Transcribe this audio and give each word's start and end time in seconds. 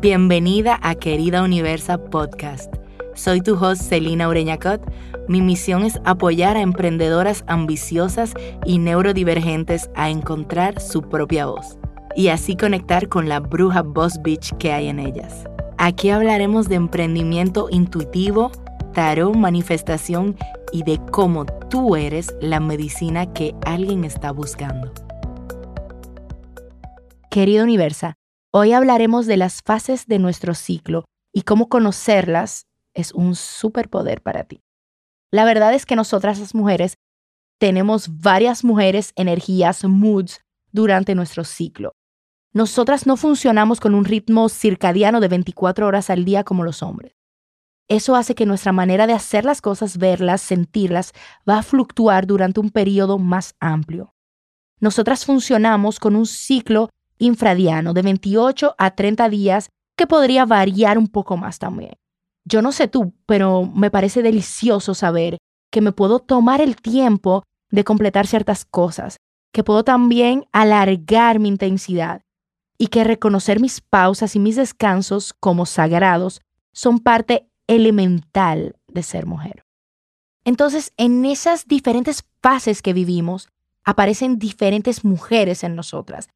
Bienvenida 0.00 0.78
a 0.82 0.94
Querida 0.94 1.42
Universa 1.42 1.98
Podcast. 1.98 2.74
Soy 3.14 3.42
tu 3.42 3.54
host 3.54 3.82
Celina 3.82 4.28
Ureñacot. 4.28 4.80
Mi 5.28 5.42
misión 5.42 5.84
es 5.84 6.00
apoyar 6.04 6.56
a 6.56 6.62
emprendedoras 6.62 7.44
ambiciosas 7.46 8.32
y 8.64 8.78
neurodivergentes 8.78 9.90
a 9.94 10.08
encontrar 10.08 10.80
su 10.80 11.02
propia 11.02 11.46
voz 11.46 11.78
y 12.16 12.28
así 12.28 12.56
conectar 12.56 13.08
con 13.08 13.28
la 13.28 13.40
bruja 13.40 13.82
boss 13.82 14.22
bitch 14.22 14.56
que 14.56 14.72
hay 14.72 14.88
en 14.88 14.98
ellas. 14.98 15.44
Aquí 15.76 16.10
hablaremos 16.10 16.68
de 16.68 16.76
emprendimiento 16.76 17.68
intuitivo, 17.70 18.50
tarot, 18.94 19.34
manifestación 19.34 20.36
y 20.72 20.82
de 20.82 20.98
cómo 21.10 21.44
tú 21.44 21.96
eres 21.96 22.34
la 22.40 22.60
medicina 22.60 23.32
que 23.32 23.54
alguien 23.66 24.04
está 24.04 24.30
buscando. 24.30 24.92
Querido 27.30 27.62
Universa, 27.62 28.16
hoy 28.52 28.72
hablaremos 28.72 29.26
de 29.26 29.36
las 29.36 29.62
fases 29.62 30.06
de 30.06 30.18
nuestro 30.18 30.54
ciclo 30.54 31.04
y 31.32 31.42
cómo 31.42 31.68
conocerlas 31.68 32.66
es 32.94 33.12
un 33.12 33.34
superpoder 33.36 34.22
para 34.22 34.44
ti. 34.44 34.62
La 35.30 35.44
verdad 35.44 35.74
es 35.74 35.86
que 35.86 35.96
nosotras 35.96 36.40
las 36.40 36.54
mujeres 36.54 36.94
tenemos 37.58 38.20
varias 38.20 38.64
mujeres, 38.64 39.12
energías, 39.16 39.84
moods 39.84 40.40
durante 40.72 41.14
nuestro 41.14 41.44
ciclo. 41.44 41.92
Nosotras 42.52 43.06
no 43.06 43.16
funcionamos 43.16 43.78
con 43.78 43.94
un 43.94 44.04
ritmo 44.04 44.48
circadiano 44.48 45.20
de 45.20 45.28
24 45.28 45.86
horas 45.86 46.10
al 46.10 46.24
día 46.24 46.42
como 46.42 46.64
los 46.64 46.82
hombres. 46.82 47.14
Eso 47.86 48.16
hace 48.16 48.34
que 48.34 48.46
nuestra 48.46 48.72
manera 48.72 49.06
de 49.06 49.12
hacer 49.12 49.44
las 49.44 49.60
cosas, 49.60 49.98
verlas, 49.98 50.40
sentirlas, 50.40 51.12
va 51.48 51.58
a 51.58 51.62
fluctuar 51.62 52.26
durante 52.26 52.60
un 52.60 52.70
periodo 52.70 53.18
más 53.18 53.54
amplio. 53.60 54.14
Nosotras 54.80 55.24
funcionamos 55.24 56.00
con 56.00 56.16
un 56.16 56.26
ciclo 56.26 56.88
infradiano 57.20 57.94
de 57.94 58.02
28 58.02 58.74
a 58.76 58.90
30 58.90 59.28
días 59.28 59.70
que 59.96 60.08
podría 60.08 60.44
variar 60.44 60.98
un 60.98 61.06
poco 61.06 61.36
más 61.36 61.60
también. 61.60 61.92
Yo 62.44 62.62
no 62.62 62.72
sé 62.72 62.88
tú, 62.88 63.14
pero 63.26 63.66
me 63.66 63.90
parece 63.90 64.22
delicioso 64.22 64.94
saber 64.94 65.38
que 65.70 65.80
me 65.80 65.92
puedo 65.92 66.18
tomar 66.18 66.60
el 66.60 66.74
tiempo 66.76 67.44
de 67.70 67.84
completar 67.84 68.26
ciertas 68.26 68.64
cosas, 68.64 69.18
que 69.52 69.62
puedo 69.62 69.84
también 69.84 70.46
alargar 70.52 71.38
mi 71.38 71.48
intensidad 71.48 72.22
y 72.78 72.88
que 72.88 73.04
reconocer 73.04 73.60
mis 73.60 73.80
pausas 73.80 74.34
y 74.34 74.40
mis 74.40 74.56
descansos 74.56 75.34
como 75.38 75.66
sagrados 75.66 76.40
son 76.72 76.98
parte 76.98 77.48
elemental 77.66 78.74
de 78.88 79.02
ser 79.02 79.26
mujer. 79.26 79.64
Entonces, 80.44 80.92
en 80.96 81.24
esas 81.26 81.66
diferentes 81.68 82.24
fases 82.40 82.80
que 82.82 82.94
vivimos, 82.94 83.48
aparecen 83.84 84.38
diferentes 84.38 85.04
mujeres 85.04 85.62
en 85.62 85.76
nosotras. 85.76 86.28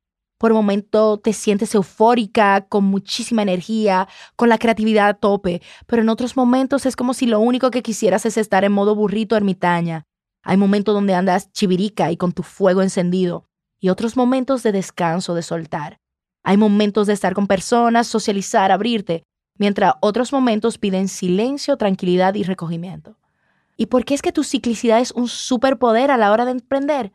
Por 0.44 0.52
momento 0.52 1.16
te 1.16 1.32
sientes 1.32 1.74
eufórica, 1.74 2.66
con 2.68 2.84
muchísima 2.84 3.40
energía, 3.40 4.08
con 4.36 4.50
la 4.50 4.58
creatividad 4.58 5.08
a 5.08 5.14
tope, 5.14 5.62
pero 5.86 6.02
en 6.02 6.10
otros 6.10 6.36
momentos 6.36 6.84
es 6.84 6.96
como 6.96 7.14
si 7.14 7.24
lo 7.24 7.40
único 7.40 7.70
que 7.70 7.82
quisieras 7.82 8.26
es 8.26 8.36
estar 8.36 8.62
en 8.62 8.72
modo 8.72 8.94
burrito 8.94 9.36
ermitaña. 9.36 10.04
Hay 10.42 10.58
momentos 10.58 10.94
donde 10.94 11.14
andas 11.14 11.50
chivirica 11.52 12.12
y 12.12 12.18
con 12.18 12.32
tu 12.32 12.42
fuego 12.42 12.82
encendido, 12.82 13.46
y 13.80 13.88
otros 13.88 14.18
momentos 14.18 14.62
de 14.62 14.72
descanso, 14.72 15.34
de 15.34 15.40
soltar. 15.40 15.96
Hay 16.42 16.58
momentos 16.58 17.06
de 17.06 17.14
estar 17.14 17.32
con 17.32 17.46
personas, 17.46 18.06
socializar, 18.06 18.70
abrirte, 18.70 19.22
mientras 19.56 19.94
otros 20.02 20.30
momentos 20.30 20.76
piden 20.76 21.08
silencio, 21.08 21.78
tranquilidad 21.78 22.34
y 22.34 22.42
recogimiento. 22.42 23.16
¿Y 23.78 23.86
por 23.86 24.04
qué 24.04 24.12
es 24.12 24.20
que 24.20 24.30
tu 24.30 24.44
ciclicidad 24.44 25.00
es 25.00 25.10
un 25.12 25.26
superpoder 25.26 26.10
a 26.10 26.18
la 26.18 26.30
hora 26.30 26.44
de 26.44 26.50
emprender? 26.50 27.14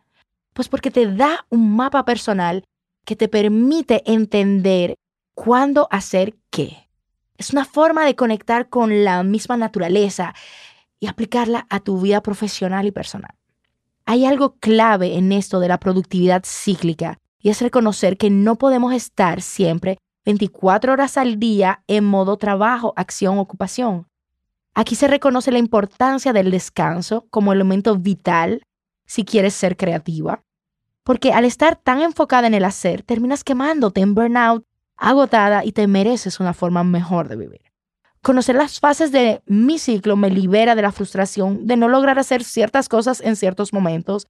Pues 0.56 0.68
porque 0.68 0.90
te 0.90 1.06
da 1.14 1.46
un 1.52 1.76
mapa 1.76 2.06
personal 2.06 2.64
que 3.10 3.16
te 3.16 3.28
permite 3.28 4.04
entender 4.06 4.94
cuándo 5.34 5.88
hacer 5.90 6.38
qué. 6.52 6.92
Es 7.40 7.50
una 7.50 7.66
forma 7.66 8.06
de 8.06 8.16
conectar 8.16 8.70
con 8.70 9.04
la 9.04 9.24
misma 9.24 9.58
naturaleza 9.58 10.36
y 11.00 11.08
aplicarla 11.08 11.66
a 11.72 11.80
tu 11.80 12.00
vida 12.00 12.22
profesional 12.22 12.86
y 12.86 12.92
personal. 12.92 13.34
Hay 14.06 14.26
algo 14.26 14.58
clave 14.60 15.18
en 15.18 15.32
esto 15.32 15.60
de 15.60 15.70
la 15.70 15.80
productividad 15.80 16.44
cíclica 16.46 17.18
y 17.40 17.50
es 17.50 17.64
reconocer 17.64 18.16
que 18.16 18.30
no 18.30 18.58
podemos 18.58 18.94
estar 18.94 19.42
siempre 19.42 19.98
24 20.26 20.94
horas 20.94 21.18
al 21.18 21.40
día 21.40 21.84
en 21.88 22.06
modo 22.06 22.38
trabajo, 22.38 22.94
acción, 22.96 23.40
ocupación. 23.40 24.06
Aquí 24.76 24.94
se 24.94 25.08
reconoce 25.08 25.52
la 25.52 25.58
importancia 25.58 26.32
del 26.32 26.52
descanso 26.52 27.26
como 27.32 27.54
elemento 27.54 27.96
vital 27.96 28.62
si 29.08 29.26
quieres 29.26 29.56
ser 29.56 29.78
creativa, 29.78 30.44
porque 31.10 31.34
al 31.34 31.44
estar 31.44 31.76
tan 31.76 32.04
enfocada 32.04 32.46
en 32.46 32.54
el 32.54 32.64
hacer, 32.64 33.02
terminas 33.02 33.44
quemándote 33.44 34.00
en 34.00 34.14
burnout, 34.14 34.64
agotada 34.96 35.66
y 35.66 35.72
te 35.72 35.88
mereces 35.88 36.40
una 36.40 36.54
forma 36.54 36.84
mejor 36.84 37.28
de 37.30 37.36
vivir. 37.36 37.62
Conocer 38.22 38.56
las 38.56 38.80
fases 38.80 39.12
de 39.12 39.42
mi 39.48 39.80
ciclo 39.80 40.16
me 40.18 40.30
libera 40.30 40.76
de 40.76 40.84
la 40.84 40.92
frustración 40.92 41.66
de 41.66 41.78
no 41.78 41.88
lograr 41.88 42.20
hacer 42.20 42.44
ciertas 42.44 42.88
cosas 42.88 43.22
en 43.22 43.36
ciertos 43.36 43.74
momentos, 43.74 44.28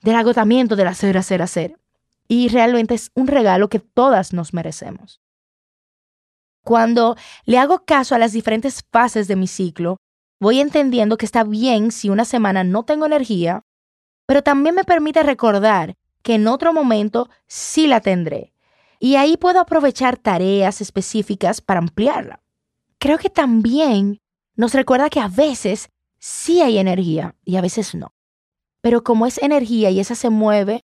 del 0.00 0.14
agotamiento 0.14 0.76
del 0.76 0.86
hacer, 0.86 1.18
hacer, 1.18 1.42
hacer 1.42 1.80
y 2.28 2.46
realmente 2.50 2.94
es 2.94 3.10
un 3.16 3.26
regalo 3.26 3.68
que 3.68 3.80
todas 3.80 4.32
nos 4.32 4.54
merecemos. 4.54 5.20
Cuando 6.62 7.16
le 7.46 7.58
hago 7.58 7.84
caso 7.84 8.14
a 8.14 8.18
las 8.18 8.30
diferentes 8.30 8.84
fases 8.92 9.26
de 9.26 9.34
mi 9.34 9.48
ciclo, 9.48 9.96
voy 10.38 10.60
entendiendo 10.60 11.16
que 11.16 11.26
está 11.26 11.42
bien 11.42 11.90
si 11.90 12.10
una 12.10 12.24
semana 12.24 12.62
no 12.62 12.84
tengo 12.84 13.06
energía, 13.06 13.64
pero 14.24 14.44
también 14.44 14.76
me 14.76 14.84
permite 14.84 15.24
recordar 15.24 15.96
que 16.22 16.34
en 16.34 16.48
otro 16.48 16.72
momento 16.72 17.28
sí 17.46 17.86
la 17.86 18.00
tendré. 18.00 18.52
Y 18.98 19.16
ahí 19.16 19.36
puedo 19.36 19.60
aprovechar 19.60 20.16
tareas 20.16 20.80
específicas 20.80 21.60
para 21.60 21.80
ampliarla. 21.80 22.40
Creo 22.98 23.18
que 23.18 23.30
también 23.30 24.20
nos 24.54 24.74
recuerda 24.74 25.10
que 25.10 25.20
a 25.20 25.28
veces 25.28 25.90
sí 26.18 26.62
hay 26.62 26.78
energía 26.78 27.34
y 27.44 27.56
a 27.56 27.60
veces 27.60 27.94
no. 27.94 28.14
Pero 28.80 29.02
como 29.02 29.26
es 29.26 29.38
energía 29.42 29.90
y 29.90 29.98
esa 29.98 30.14
se 30.14 30.30
mueve, 30.30 30.84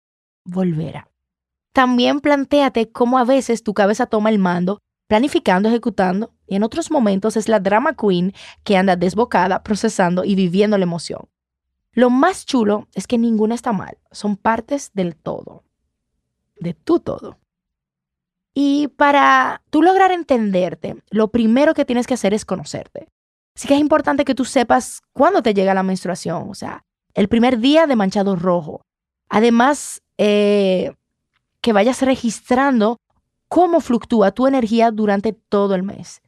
volverá. 0.43 1.09
También 1.73 2.19
planteate 2.19 2.91
cómo 2.91 3.17
a 3.17 3.23
veces 3.23 3.63
tu 3.63 3.73
cabeza 3.73 4.07
toma 4.07 4.29
el 4.29 4.39
mando, 4.39 4.79
planificando, 5.07 5.69
ejecutando, 5.69 6.33
y 6.47 6.55
en 6.55 6.63
otros 6.63 6.91
momentos 6.91 7.37
es 7.37 7.47
la 7.47 7.61
drama 7.61 7.95
queen 7.95 8.33
que 8.63 8.75
anda 8.75 8.97
desbocada, 8.97 9.63
procesando 9.63 10.25
y 10.25 10.35
viviendo 10.35 10.77
la 10.77 10.83
emoción. 10.83 11.30
Lo 11.93 12.09
más 12.09 12.45
chulo 12.45 12.87
es 12.93 13.05
que 13.07 13.17
ninguna 13.17 13.55
está 13.55 13.73
mal, 13.73 13.97
son 14.11 14.37
partes 14.37 14.91
del 14.93 15.15
todo, 15.15 15.63
de 16.59 16.73
tu 16.73 16.99
todo. 16.99 17.37
Y 18.53 18.89
para 18.89 19.61
tú 19.69 19.81
lograr 19.81 20.11
entenderte, 20.11 20.95
lo 21.09 21.29
primero 21.29 21.73
que 21.73 21.85
tienes 21.85 22.07
que 22.07 22.13
hacer 22.13 22.33
es 22.33 22.45
conocerte. 22.45 23.07
Así 23.55 23.67
que 23.67 23.73
es 23.73 23.79
importante 23.79 24.25
que 24.25 24.35
tú 24.35 24.45
sepas 24.45 25.01
cuándo 25.13 25.41
te 25.41 25.53
llega 25.53 25.73
la 25.73 25.83
menstruación, 25.83 26.49
o 26.49 26.55
sea, 26.55 26.83
el 27.13 27.27
primer 27.27 27.59
día 27.59 27.87
de 27.87 27.95
manchado 27.95 28.35
rojo. 28.35 28.81
Además, 29.29 30.01
eh, 30.17 30.93
que 31.61 31.73
vayas 31.73 32.01
registrando 32.01 32.97
cómo 33.49 33.81
fluctúa 33.81 34.31
tu 34.31 34.47
energía 34.47 34.91
durante 34.91 35.33
todo 35.33 35.75
el 35.75 35.83
mes. 35.83 36.21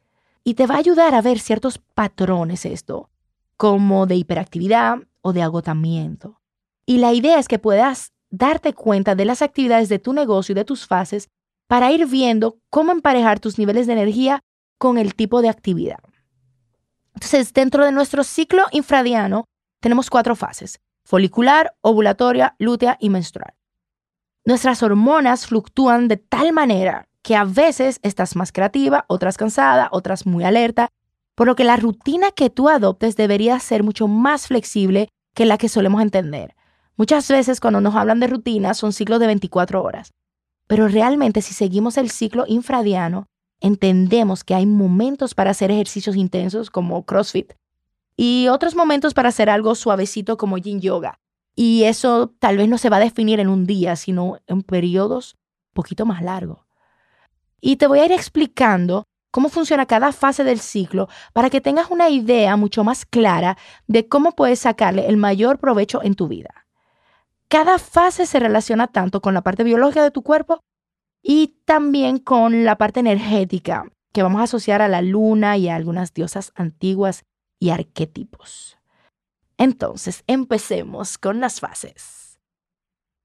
Y 0.44 0.54
te 0.54 0.66
va 0.66 0.74
a 0.74 0.78
ayudar 0.78 1.14
a 1.14 1.22
ver 1.22 1.38
ciertos 1.38 1.78
patrones 1.78 2.66
esto, 2.66 3.08
como 3.56 4.06
de 4.06 4.16
hiperactividad 4.16 4.98
o 5.24 5.32
de 5.32 5.42
agotamiento. 5.42 6.40
Y 6.86 6.98
la 6.98 7.14
idea 7.14 7.38
es 7.38 7.48
que 7.48 7.58
puedas 7.58 8.12
darte 8.30 8.74
cuenta 8.74 9.14
de 9.14 9.24
las 9.24 9.40
actividades 9.42 9.88
de 9.88 9.98
tu 9.98 10.12
negocio 10.12 10.52
y 10.52 10.54
de 10.54 10.66
tus 10.66 10.86
fases 10.86 11.30
para 11.66 11.90
ir 11.90 12.06
viendo 12.06 12.58
cómo 12.68 12.92
emparejar 12.92 13.40
tus 13.40 13.58
niveles 13.58 13.86
de 13.86 13.94
energía 13.94 14.40
con 14.78 14.98
el 14.98 15.14
tipo 15.14 15.40
de 15.40 15.48
actividad. 15.48 16.00
Entonces, 17.14 17.54
dentro 17.54 17.86
de 17.86 17.92
nuestro 17.92 18.22
ciclo 18.22 18.64
infradiano 18.70 19.46
tenemos 19.80 20.10
cuatro 20.10 20.36
fases, 20.36 20.80
folicular, 21.04 21.74
ovulatoria, 21.80 22.54
lútea 22.58 22.98
y 23.00 23.08
menstrual. 23.08 23.54
Nuestras 24.44 24.82
hormonas 24.82 25.46
fluctúan 25.46 26.06
de 26.06 26.18
tal 26.18 26.52
manera 26.52 27.08
que 27.22 27.34
a 27.34 27.44
veces 27.44 27.98
estás 28.02 28.36
más 28.36 28.52
creativa, 28.52 29.06
otras 29.08 29.38
cansada, 29.38 29.88
otras 29.90 30.26
muy 30.26 30.44
alerta, 30.44 30.90
por 31.34 31.46
lo 31.46 31.56
que 31.56 31.64
la 31.64 31.76
rutina 31.76 32.30
que 32.30 32.50
tú 32.50 32.68
adoptes 32.68 33.16
debería 33.16 33.58
ser 33.60 33.82
mucho 33.82 34.08
más 34.08 34.46
flexible 34.46 35.08
que 35.34 35.46
la 35.46 35.58
que 35.58 35.68
solemos 35.68 36.02
entender. 36.02 36.54
Muchas 36.96 37.28
veces 37.28 37.60
cuando 37.60 37.80
nos 37.80 37.94
hablan 37.94 38.20
de 38.20 38.28
rutinas 38.28 38.78
son 38.78 38.92
ciclos 38.92 39.18
de 39.18 39.26
24 39.26 39.82
horas, 39.82 40.12
pero 40.66 40.88
realmente 40.88 41.42
si 41.42 41.52
seguimos 41.52 41.96
el 41.98 42.10
ciclo 42.10 42.44
infradiano, 42.46 43.26
entendemos 43.60 44.44
que 44.44 44.54
hay 44.54 44.66
momentos 44.66 45.34
para 45.34 45.50
hacer 45.50 45.70
ejercicios 45.70 46.16
intensos 46.16 46.70
como 46.70 47.04
CrossFit 47.04 47.52
y 48.16 48.48
otros 48.48 48.76
momentos 48.76 49.14
para 49.14 49.30
hacer 49.30 49.50
algo 49.50 49.74
suavecito 49.74 50.36
como 50.36 50.58
yin 50.58 50.80
yoga. 50.80 51.18
Y 51.56 51.84
eso 51.84 52.34
tal 52.38 52.56
vez 52.56 52.68
no 52.68 52.78
se 52.78 52.90
va 52.90 52.96
a 52.96 53.00
definir 53.00 53.40
en 53.40 53.48
un 53.48 53.66
día, 53.66 53.96
sino 53.96 54.38
en 54.46 54.62
periodos 54.62 55.36
un 55.70 55.74
poquito 55.74 56.04
más 56.04 56.22
largos. 56.22 56.58
Y 57.60 57.76
te 57.76 57.86
voy 57.86 58.00
a 58.00 58.04
ir 58.04 58.12
explicando 58.12 59.04
cómo 59.34 59.48
funciona 59.48 59.84
cada 59.84 60.12
fase 60.12 60.44
del 60.44 60.60
ciclo 60.60 61.08
para 61.32 61.50
que 61.50 61.60
tengas 61.60 61.90
una 61.90 62.08
idea 62.08 62.54
mucho 62.56 62.84
más 62.84 63.04
clara 63.04 63.58
de 63.88 64.06
cómo 64.06 64.30
puedes 64.30 64.60
sacarle 64.60 65.08
el 65.08 65.16
mayor 65.16 65.58
provecho 65.58 66.04
en 66.04 66.14
tu 66.14 66.28
vida. 66.28 66.68
Cada 67.48 67.80
fase 67.80 68.26
se 68.26 68.38
relaciona 68.38 68.86
tanto 68.86 69.20
con 69.20 69.34
la 69.34 69.42
parte 69.42 69.64
biológica 69.64 70.04
de 70.04 70.12
tu 70.12 70.22
cuerpo 70.22 70.60
y 71.20 71.56
también 71.64 72.18
con 72.18 72.64
la 72.64 72.78
parte 72.78 73.00
energética 73.00 73.90
que 74.12 74.22
vamos 74.22 74.40
a 74.40 74.44
asociar 74.44 74.80
a 74.82 74.86
la 74.86 75.02
luna 75.02 75.56
y 75.56 75.68
a 75.68 75.74
algunas 75.74 76.14
diosas 76.14 76.52
antiguas 76.54 77.24
y 77.58 77.70
arquetipos. 77.70 78.78
Entonces, 79.58 80.22
empecemos 80.28 81.18
con 81.18 81.40
las 81.40 81.58
fases. 81.58 82.38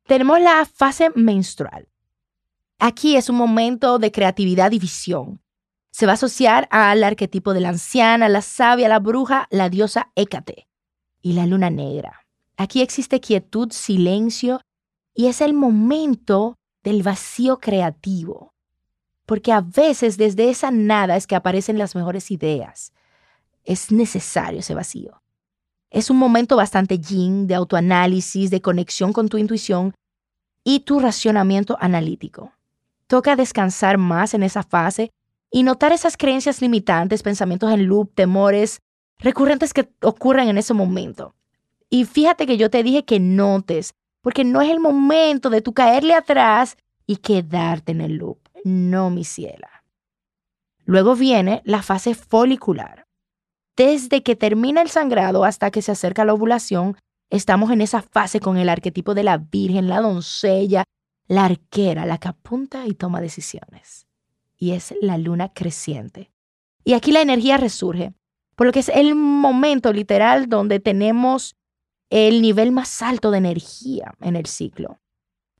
Tenemos 0.08 0.42
la 0.42 0.66
fase 0.66 1.12
menstrual. 1.14 1.88
Aquí 2.80 3.16
es 3.16 3.30
un 3.30 3.36
momento 3.36 4.00
de 4.00 4.12
creatividad 4.12 4.72
y 4.72 4.80
visión. 4.80 5.40
Se 5.92 6.06
va 6.06 6.14
a 6.14 6.16
asociar 6.16 6.68
al 6.72 7.04
arquetipo 7.04 7.54
de 7.54 7.62
la 7.62 7.70
anciana, 7.70 8.30
la 8.30 8.42
sabia, 8.42 8.88
la 8.88 9.00
bruja, 9.00 9.48
la 9.50 9.70
diosa 9.70 10.12
Hécate 10.16 10.68
y 11.22 11.34
la 11.34 11.46
luna 11.46 11.70
negra. 11.70 12.26
Aquí 12.58 12.82
existe 12.82 13.20
quietud, 13.20 13.72
silencio 13.72 14.62
y 15.14 15.28
es 15.28 15.42
el 15.42 15.54
momento 15.54 16.58
del 16.84 17.04
vacío 17.04 17.60
creativo. 17.60 18.54
Porque 19.26 19.52
a 19.52 19.62
veces 19.62 20.18
desde 20.18 20.50
esa 20.50 20.72
nada 20.72 21.16
es 21.16 21.28
que 21.28 21.36
aparecen 21.36 21.78
las 21.78 21.96
mejores 21.96 22.32
ideas. 22.32 22.94
Es 23.64 23.92
necesario 23.92 24.60
ese 24.60 24.74
vacío. 24.74 25.22
Es 25.90 26.10
un 26.10 26.18
momento 26.18 26.56
bastante 26.56 27.00
yin 27.00 27.48
de 27.48 27.56
autoanálisis, 27.56 28.52
de 28.52 28.62
conexión 28.62 29.12
con 29.12 29.28
tu 29.28 29.38
intuición 29.38 29.94
y 30.64 30.82
tu 30.82 31.00
racionamiento 31.00 31.78
analítico. 31.80 32.54
Toca 33.08 33.36
descansar 33.36 33.98
más 33.98 34.34
en 34.34 34.44
esa 34.44 34.64
fase 34.64 35.10
y 35.52 35.64
notar 35.64 35.92
esas 35.92 36.18
creencias 36.18 36.62
limitantes, 36.62 37.24
pensamientos 37.24 37.72
en 37.72 37.86
loop, 37.86 38.14
temores 38.14 38.82
recurrentes 39.18 39.74
que 39.74 39.90
ocurren 40.02 40.48
en 40.50 40.58
ese 40.58 40.74
momento. 40.74 41.36
Y 41.90 42.06
fíjate 42.06 42.46
que 42.46 42.58
yo 42.58 42.70
te 42.70 42.84
dije 42.84 43.04
que 43.04 43.20
notes, 43.20 43.94
porque 44.22 44.44
no 44.44 44.62
es 44.62 44.70
el 44.70 44.80
momento 44.80 45.50
de 45.50 45.62
tú 45.62 45.74
caerle 45.74 46.14
atrás 46.14 46.78
y 47.06 47.18
quedarte 47.18 47.92
en 47.92 48.02
el 48.02 48.18
loop. 48.18 48.38
No, 48.64 49.10
mi 49.10 49.24
ciela. 49.24 49.84
Luego 50.86 51.16
viene 51.16 51.62
la 51.66 51.82
fase 51.82 52.14
folicular. 52.14 53.06
Desde 53.76 54.24
que 54.24 54.36
termina 54.36 54.82
el 54.82 54.90
sangrado 54.90 55.46
hasta 55.46 55.72
que 55.72 55.82
se 55.82 55.92
acerca 55.92 56.26
la 56.26 56.34
ovulación, 56.34 56.98
estamos 57.30 57.72
en 57.72 57.82
esa 57.82 58.02
fase 58.02 58.40
con 58.40 58.58
el 58.58 58.70
arquetipo 58.70 59.14
de 59.14 59.24
la 59.24 59.38
virgen, 59.38 59.88
la 59.88 60.02
doncella, 60.02 60.84
la 61.28 61.46
arquera, 61.46 62.06
la 62.06 62.18
que 62.18 62.28
apunta 62.28 62.86
y 62.88 62.94
toma 62.94 63.22
decisiones. 63.22 64.09
Y 64.60 64.72
es 64.72 64.94
la 65.02 65.18
luna 65.18 65.54
creciente. 65.54 66.32
Y 66.84 66.94
aquí 66.94 67.12
la 67.12 67.22
energía 67.22 67.58
resurge, 67.58 68.14
por 68.56 68.68
lo 68.68 68.74
que 68.74 68.80
es 68.80 68.90
el 68.90 69.16
momento 69.16 69.94
literal 69.94 70.50
donde 70.50 70.80
tenemos 70.80 71.56
el 72.10 72.42
nivel 72.42 72.72
más 72.72 73.02
alto 73.02 73.32
de 73.32 73.38
energía 73.38 74.14
en 74.22 74.36
el 74.36 74.46
ciclo. 74.46 75.00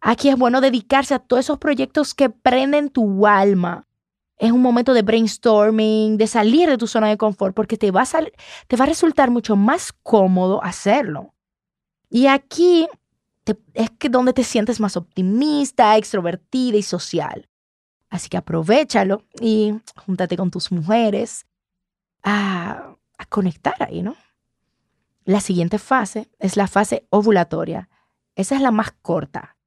Aquí 0.02 0.30
es 0.30 0.38
bueno 0.38 0.62
dedicarse 0.62 1.14
a 1.14 1.20
todos 1.20 1.46
esos 1.46 1.58
proyectos 1.58 2.14
que 2.14 2.30
prenden 2.30 2.90
tu 2.90 3.28
alma. 3.28 3.88
Es 4.38 4.52
un 4.52 4.62
momento 4.62 4.94
de 4.94 5.02
brainstorming, 5.02 6.18
de 6.18 6.28
salir 6.28 6.70
de 6.70 6.78
tu 6.78 6.88
zona 6.88 7.10
de 7.10 7.18
confort, 7.18 7.54
porque 7.54 7.78
te 7.78 7.92
va 7.92 8.04
a, 8.04 8.24
te 8.68 8.76
va 8.78 8.86
a 8.86 8.88
resultar 8.88 9.30
mucho 9.30 9.56
más 9.58 9.92
cómodo 9.92 10.64
hacerlo. 10.64 11.34
Y 12.10 12.28
aquí 12.28 12.88
es 13.74 13.90
que 13.92 14.10
donde 14.10 14.34
te 14.34 14.44
sientes 14.44 14.80
más 14.80 14.96
optimista, 14.96 15.98
extrovertida 15.98 16.78
y 16.78 16.84
social. 16.84 17.49
Así 18.10 18.30
que 18.30 18.38
aprovechalo 18.38 19.24
y 19.40 19.74
júntate 20.06 20.36
con 20.36 20.52
tus 20.52 20.72
mujeres 20.72 21.46
a, 22.24 22.96
a 23.18 23.26
conectar 23.26 23.76
ahí, 23.82 24.02
¿no? 24.02 24.16
La 25.26 25.42
siguiente 25.42 25.78
fase 25.78 26.30
es 26.40 26.58
la 26.58 26.68
fase 26.68 27.06
ovulatoria. 27.10 27.90
Esa 28.36 28.56
es 28.56 28.62
la 28.62 28.72
más 28.72 28.92
corta. 29.02 29.58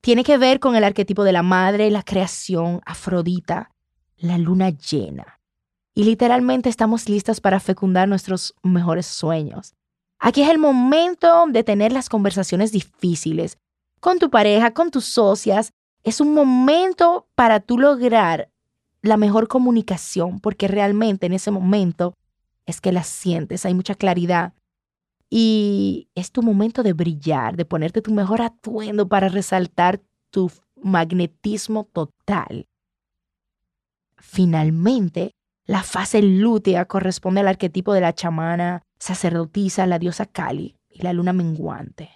Tiene 0.00 0.24
que 0.24 0.36
ver 0.36 0.58
con 0.58 0.74
el 0.74 0.82
arquetipo 0.82 1.22
de 1.22 1.32
la 1.32 1.44
madre, 1.44 1.90
la 1.90 2.02
creación, 2.02 2.80
Afrodita, 2.84 3.72
la 4.16 4.36
luna 4.36 4.70
llena. 4.70 5.40
Y 5.94 6.04
literalmente 6.04 6.68
estamos 6.68 7.08
listas 7.08 7.40
para 7.40 7.60
fecundar 7.60 8.08
nuestros 8.08 8.54
mejores 8.62 9.06
sueños. 9.06 9.74
Aquí 10.18 10.42
es 10.42 10.48
el 10.48 10.58
momento 10.58 11.46
de 11.48 11.62
tener 11.64 11.92
las 11.92 12.08
conversaciones 12.08 12.72
difíciles 12.72 13.58
con 14.00 14.18
tu 14.18 14.30
pareja, 14.30 14.72
con 14.72 14.90
tus 14.90 15.04
socias. 15.04 15.72
Es 16.02 16.20
un 16.20 16.34
momento 16.34 17.28
para 17.34 17.60
tú 17.60 17.78
lograr 17.78 18.50
la 19.02 19.16
mejor 19.16 19.48
comunicación, 19.48 20.40
porque 20.40 20.68
realmente 20.68 21.26
en 21.26 21.32
ese 21.32 21.50
momento 21.50 22.14
es 22.66 22.80
que 22.80 22.92
la 22.92 23.02
sientes, 23.02 23.66
hay 23.66 23.74
mucha 23.74 23.94
claridad. 23.94 24.54
Y 25.28 26.08
es 26.14 26.30
tu 26.30 26.42
momento 26.42 26.82
de 26.82 26.92
brillar, 26.92 27.56
de 27.56 27.64
ponerte 27.64 28.02
tu 28.02 28.12
mejor 28.12 28.42
atuendo 28.42 29.08
para 29.08 29.28
resaltar 29.28 30.00
tu 30.30 30.50
magnetismo 30.82 31.84
total. 31.84 32.66
Finalmente, 34.16 35.32
la 35.64 35.82
fase 35.82 36.22
lútea 36.22 36.84
corresponde 36.84 37.40
al 37.40 37.48
arquetipo 37.48 37.92
de 37.92 38.00
la 38.00 38.14
chamana, 38.14 38.82
sacerdotisa, 38.98 39.86
la 39.86 39.98
diosa 39.98 40.26
Kali 40.26 40.76
y 40.90 41.02
la 41.02 41.12
luna 41.12 41.32
menguante. 41.32 42.10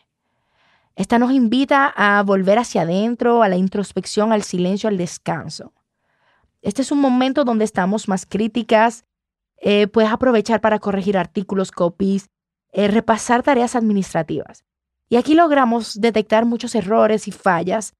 Esta 0.97 1.19
nos 1.19 1.31
invita 1.31 1.93
a 1.95 2.23
volver 2.23 2.59
hacia 2.59 2.83
adentro, 2.83 3.43
a 3.43 3.51
la 3.51 3.57
introspección, 3.57 4.33
al 4.33 4.43
silencio, 4.43 4.89
al 4.89 4.97
descanso. 4.97 5.75
Este 6.63 6.81
es 6.81 6.91
un 6.91 7.01
momento 7.01 7.45
donde 7.45 7.67
estamos 7.67 8.09
más 8.09 8.25
críticas. 8.25 9.05
Eh, 9.59 9.89
puedes 9.89 10.11
aprovechar 10.11 10.63
para 10.63 10.79
corregir 10.79 11.19
artículos, 11.19 11.71
copies, 11.71 12.31
eh, 12.73 12.89
repasar 12.89 13.43
tareas 13.43 13.77
administrativas. 13.77 14.65
Y 15.11 15.17
aquí 15.17 15.35
logramos 15.35 16.01
detectar 16.01 16.47
muchos 16.47 16.75
errores 16.75 17.29
y 17.29 17.31
fallas 17.31 17.95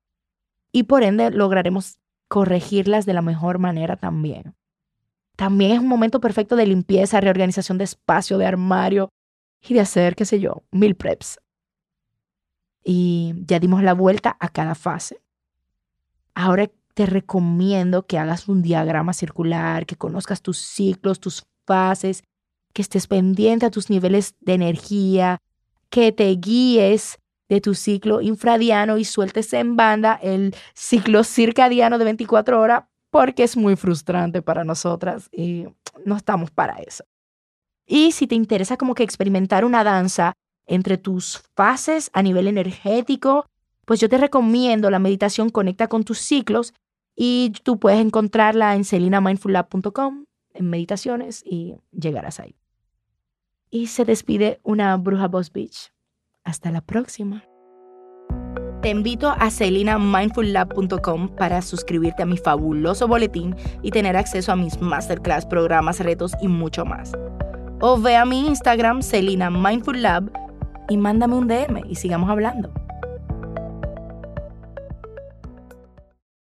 y 0.73 0.85
por 0.85 1.03
ende 1.03 1.31
lograremos 1.31 1.99
corregirlas 2.29 3.05
de 3.05 3.13
la 3.13 3.23
mejor 3.23 3.59
manera 3.59 3.97
también. 3.97 4.55
También 5.37 5.73
es 5.73 5.81
un 5.81 5.89
momento 5.89 6.19
perfecto 6.19 6.57
de 6.57 6.67
limpieza, 6.67 7.21
reorganización 7.21 7.77
de 7.77 7.85
espacio, 7.85 8.39
de 8.39 8.47
armario 8.47 9.11
y 9.61 9.75
de 9.75 9.81
hacer, 9.81 10.17
qué 10.17 10.25
sé 10.25 10.41
yo, 10.41 10.65
mil 10.73 10.97
preps. 10.97 11.39
Y 12.89 13.35
ya 13.47 13.59
dimos 13.59 13.83
la 13.83 13.95
vuelta 13.95 14.37
a 14.39 14.49
cada 14.49 14.77
fase. 14.77 15.21
Ahora 16.35 16.71
te 16.95 17.05
recomiendo 17.05 18.07
que 18.07 18.17
hagas 18.17 18.47
un 18.47 18.63
diagrama 18.63 19.13
circular, 19.13 19.87
que 19.87 19.97
conozcas 19.97 20.41
tus 20.41 20.59
ciclos, 20.59 21.19
tus 21.19 21.45
fases, 21.67 22.23
que 22.73 22.83
estés 22.83 23.09
pendiente 23.09 23.67
a 23.67 23.71
tus 23.73 23.91
niveles 23.91 24.37
de 24.41 24.55
energía, 24.55 25.43
que 25.91 26.13
te 26.13 26.31
guíes 26.37 27.19
de 27.49 27.61
tu 27.61 27.75
ciclo 27.75 28.21
infradiano 28.21 28.99
y 28.99 29.05
sueltes 29.05 29.53
en 29.53 29.75
banda 29.75 30.15
el 30.23 30.55
ciclo 30.73 31.25
circadiano 31.25 31.99
de 31.99 32.05
24 32.05 32.61
horas 32.61 32.85
porque 33.11 33.43
es 33.43 33.57
muy 33.57 33.75
frustrante 33.75 34.43
para 34.43 34.63
nosotras 34.63 35.29
y 35.33 35.67
no 36.05 36.17
estamos 36.17 36.53
para 36.53 36.75
eso. 36.77 37.05
Y 37.85 38.13
si 38.13 38.29
te 38.29 38.37
interesa 38.37 38.77
como 38.77 38.95
que 38.95 39.03
experimentar 39.03 39.65
una 39.65 39.83
danza 39.83 40.35
entre 40.67 40.99
tus 40.99 41.39
fases 41.55 42.11
a 42.13 42.23
nivel 42.23 42.49
energético, 42.49 43.47
pues 43.85 44.01
yo 44.01 44.09
te 44.09 44.19
recomiendo 44.19 44.91
la 44.91 44.99
meditación 44.99 45.51
Conecta 45.51 45.89
con 45.89 46.05
tus 46.05 46.19
ciclos 46.19 46.75
y 47.15 47.53
tú 47.63 47.79
puedes 47.79 48.01
encontrarla 48.01 48.75
en 48.75 48.85
celinamindfullab.com 48.85 50.25
en 50.55 50.71
meditaciones 50.71 51.43
y 51.45 51.77
llegarás 51.93 52.41
ahí. 52.41 52.57
Y 53.71 53.89
se 53.89 54.05
despide 54.05 54.61
una 54.63 54.97
bruja 54.97 55.29
Boss 55.29 55.53
Beach. 55.53 55.93
Hasta 56.45 56.71
la 56.71 56.81
próxima. 56.81 57.45
Te 58.83 58.91
invito 58.91 59.31
a 59.31 59.51
celinamindfullab.com 59.51 61.35
para 61.37 61.63
suscribirte 61.63 62.23
a 62.23 62.27
mi 62.27 62.37
fabuloso 62.37 63.09
boletín 63.09 63.57
y 63.83 63.91
tener 63.91 64.17
acceso 64.17 64.53
a 64.53 64.57
mis 64.57 64.81
masterclass, 64.81 65.47
programas, 65.47 66.01
retos 66.01 66.33
y 66.41 66.49
mucho 66.49 66.85
más. 66.85 67.13
O 67.81 68.01
ve 68.01 68.17
a 68.17 68.25
mi 68.25 68.47
Instagram, 68.47 69.03
Celina 69.03 69.51
Mindful 69.51 70.01
Lab, 70.01 70.31
y 70.89 70.97
mándame 70.97 71.35
un 71.35 71.49
DM 71.49 71.83
y 71.89 71.95
sigamos 71.95 72.31
hablando. 72.31 72.71